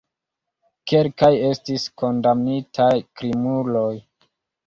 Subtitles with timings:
[0.91, 2.89] Kelkaj estis kondamnitaj
[3.21, 3.93] krimuloj.